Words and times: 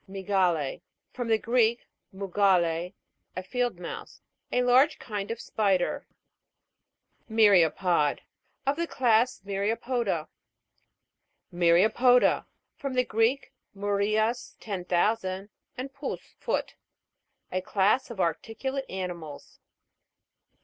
MY'GALE. 0.07 0.81
From 1.13 1.27
the 1.27 1.37
Greek, 1.37 1.85
mugale, 2.11 2.93
a 3.35 3.43
field 3.43 3.77
mouse. 3.79 4.23
A 4.51 4.63
large 4.63 4.97
kind 4.97 5.29
of 5.29 5.39
spider. 5.39 6.07
MY'RIAPOD. 7.29 8.21
Of 8.65 8.77
the 8.77 8.87
class 8.87 9.43
My'ria 9.45 9.77
poda. 9.77 10.27
Mv'RiAPonA. 11.53 12.47
From 12.77 12.95
the 12.95 13.05
Greek, 13.05 13.53
mu 13.75 13.91
rias, 13.91 14.57
ten 14.59 14.85
thousand, 14.85 15.49
and 15.77 15.93
pous, 15.93 16.33
foot. 16.39 16.73
A 17.51 17.61
class 17.61 18.09
of 18.09 18.19
articulate 18.19 18.85
animals. 18.89 19.59